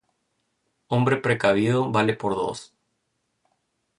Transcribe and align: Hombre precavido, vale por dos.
Hombre 0.87 1.15
precavido, 1.25 1.91
vale 1.91 2.13
por 2.15 2.33
dos. 2.33 2.59